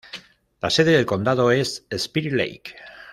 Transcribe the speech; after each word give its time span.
La 0.63 0.71
sede 0.71 0.93
del 0.93 1.05
condado 1.05 1.51
es 1.51 1.85
Spirit 1.91 2.33
Lake. 2.33 2.73